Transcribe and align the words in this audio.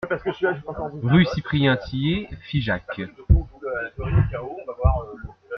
Rue 1.03 1.25
Cyprien 1.27 1.77
Tillet, 1.77 2.27
Figeac 2.41 3.01